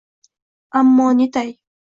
[0.79, 1.49] Ammo netay